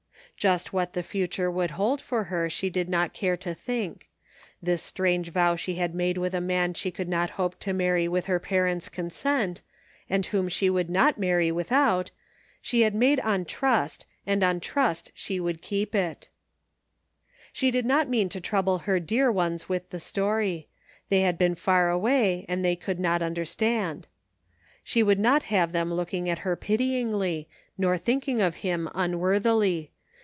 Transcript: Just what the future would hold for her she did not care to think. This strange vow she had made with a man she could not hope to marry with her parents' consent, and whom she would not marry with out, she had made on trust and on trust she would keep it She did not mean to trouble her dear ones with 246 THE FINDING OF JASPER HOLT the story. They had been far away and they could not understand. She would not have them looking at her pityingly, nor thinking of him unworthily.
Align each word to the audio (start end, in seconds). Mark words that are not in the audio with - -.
Just 0.37 0.73
what 0.73 0.93
the 0.93 1.03
future 1.03 1.51
would 1.51 1.69
hold 1.69 2.01
for 2.01 2.23
her 2.23 2.49
she 2.49 2.71
did 2.71 2.89
not 2.89 3.13
care 3.13 3.37
to 3.37 3.53
think. 3.53 4.07
This 4.59 4.81
strange 4.81 5.29
vow 5.29 5.55
she 5.55 5.75
had 5.75 5.93
made 5.93 6.17
with 6.17 6.33
a 6.33 6.41
man 6.41 6.73
she 6.73 6.89
could 6.89 7.07
not 7.07 7.29
hope 7.37 7.59
to 7.59 7.73
marry 7.73 8.07
with 8.07 8.25
her 8.25 8.39
parents' 8.39 8.89
consent, 8.89 9.61
and 10.09 10.25
whom 10.25 10.49
she 10.49 10.67
would 10.67 10.89
not 10.89 11.19
marry 11.19 11.51
with 11.51 11.71
out, 11.71 12.09
she 12.59 12.81
had 12.81 12.95
made 12.95 13.19
on 13.19 13.45
trust 13.45 14.07
and 14.25 14.43
on 14.43 14.59
trust 14.59 15.11
she 15.13 15.39
would 15.39 15.61
keep 15.61 15.93
it 15.93 16.29
She 17.53 17.69
did 17.69 17.85
not 17.85 18.09
mean 18.09 18.27
to 18.29 18.41
trouble 18.41 18.79
her 18.79 18.99
dear 18.99 19.31
ones 19.31 19.69
with 19.69 19.91
246 19.91 20.67
THE 21.07 21.17
FINDING 21.17 21.21
OF 21.21 21.21
JASPER 21.21 21.21
HOLT 21.21 21.21
the 21.21 21.21
story. 21.21 21.21
They 21.21 21.21
had 21.21 21.37
been 21.37 21.53
far 21.53 21.89
away 22.35 22.45
and 22.49 22.65
they 22.65 22.75
could 22.75 22.99
not 22.99 23.21
understand. 23.21 24.07
She 24.83 25.03
would 25.03 25.19
not 25.19 25.43
have 25.53 25.71
them 25.71 25.93
looking 25.93 26.27
at 26.27 26.39
her 26.39 26.55
pityingly, 26.55 27.47
nor 27.77 27.95
thinking 27.99 28.41
of 28.41 28.55
him 28.65 28.89
unworthily. 28.95 29.91